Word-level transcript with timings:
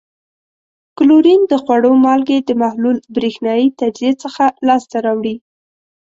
کلورین 0.97 1.41
د 1.47 1.53
خوړو 1.63 1.91
مالګې 2.05 2.39
د 2.43 2.49
محلول 2.61 2.97
برېښنايي 3.15 3.67
تجزیې 3.79 4.11
څخه 4.23 4.43
لاس 4.67 4.83
ته 4.91 4.97
راوړي. 5.05 5.35